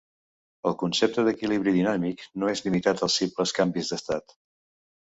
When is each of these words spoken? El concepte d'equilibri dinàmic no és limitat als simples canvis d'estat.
El 0.69 0.73
concepte 0.83 1.25
d'equilibri 1.27 1.75
dinàmic 1.75 2.27
no 2.45 2.51
és 2.55 2.67
limitat 2.69 3.07
als 3.11 3.21
simples 3.23 3.57
canvis 3.61 3.95
d'estat. 3.95 4.41